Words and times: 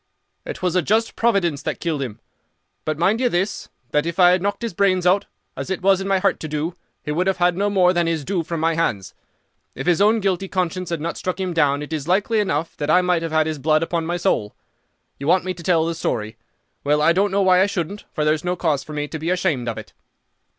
"It 0.45 0.63
was 0.63 0.75
a 0.75 0.81
just 0.81 1.15
providence 1.15 1.61
that 1.61 1.79
killed 1.79 2.01
him. 2.01 2.19
But, 2.85 2.97
mind 2.97 3.21
you 3.21 3.29
this, 3.29 3.69
that 3.91 4.07
if 4.07 4.17
I 4.17 4.31
had 4.31 4.41
knocked 4.41 4.63
his 4.63 4.73
brains 4.73 5.05
out, 5.05 5.27
as 5.55 5.69
it 5.69 5.83
was 5.83 6.01
in 6.01 6.07
my 6.07 6.17
heart 6.17 6.39
to 6.39 6.47
do, 6.47 6.75
he 7.03 7.11
would 7.11 7.27
have 7.27 7.37
had 7.37 7.55
no 7.55 7.69
more 7.69 7.93
than 7.93 8.07
his 8.07 8.25
due 8.25 8.41
from 8.43 8.59
my 8.59 8.73
hands. 8.73 9.13
If 9.75 9.85
his 9.85 10.01
own 10.01 10.19
guilty 10.19 10.47
conscience 10.47 10.89
had 10.89 11.01
not 11.01 11.17
struck 11.17 11.39
him 11.39 11.53
down 11.53 11.83
it 11.83 11.93
is 11.93 12.07
likely 12.07 12.39
enough 12.39 12.75
that 12.77 12.89
I 12.89 13.03
might 13.03 13.21
have 13.21 13.31
had 13.31 13.45
his 13.45 13.59
blood 13.59 13.83
upon 13.83 14.07
my 14.07 14.17
soul. 14.17 14.55
You 15.19 15.27
want 15.27 15.45
me 15.45 15.53
to 15.53 15.61
tell 15.61 15.85
the 15.85 15.93
story. 15.93 16.35
Well, 16.83 16.99
I 16.99 17.13
don't 17.13 17.29
know 17.29 17.43
why 17.43 17.61
I 17.61 17.67
shouldn't, 17.67 18.05
for 18.11 18.25
there's 18.25 18.43
no 18.43 18.55
cause 18.55 18.83
for 18.83 18.93
me 18.93 19.07
to 19.07 19.19
be 19.19 19.29
ashamed 19.29 19.69
of 19.69 19.77
it. 19.77 19.93